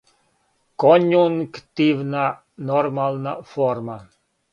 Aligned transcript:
коњунктивна 0.83 2.23
нормална 2.71 3.35
форма 3.53 3.99